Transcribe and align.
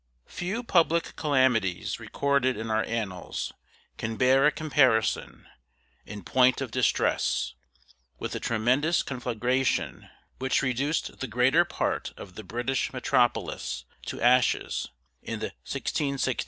[Few 0.25 0.63
public 0.63 1.15
calamities 1.15 1.99
recorded 1.99 2.57
in 2.57 2.71
our 2.71 2.83
annals 2.85 3.53
can 3.99 4.17
bear 4.17 4.47
a 4.47 4.51
comparison, 4.51 5.45
in 6.07 6.23
point 6.23 6.59
of 6.59 6.71
distress, 6.71 7.53
with 8.17 8.31
the 8.31 8.39
tremendous 8.39 9.03
conflagration 9.03 10.09
which 10.39 10.63
reduced 10.63 11.19
the 11.19 11.27
greater 11.27 11.65
part 11.65 12.13
of 12.17 12.33
the 12.33 12.43
British 12.43 12.91
metropolis 12.91 13.85
to 14.07 14.19
ashes, 14.19 14.89
in 15.21 15.37
the 15.37 15.53
1666. 15.69 16.39